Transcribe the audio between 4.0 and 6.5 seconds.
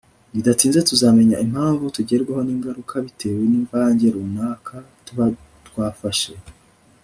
runaka tuba twafashe